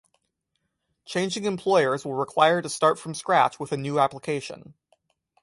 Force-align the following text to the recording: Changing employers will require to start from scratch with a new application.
Changing 1.05 1.45
employers 1.45 2.03
will 2.05 2.15
require 2.15 2.59
to 2.63 2.69
start 2.69 2.97
from 2.97 3.13
scratch 3.13 3.59
with 3.59 3.71
a 3.71 3.77
new 3.77 3.99
application. 3.99 4.73